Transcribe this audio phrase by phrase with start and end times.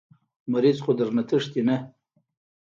[0.51, 1.77] مريض خو درنه تښتي نه.